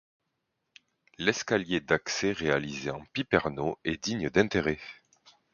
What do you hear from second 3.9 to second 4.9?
digne d'intérêt.